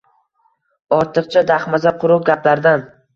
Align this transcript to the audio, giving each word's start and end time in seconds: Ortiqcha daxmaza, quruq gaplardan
Ortiqcha 0.99 1.43
daxmaza, 1.51 1.91
quruq 2.05 2.25
gaplardan 2.31 2.83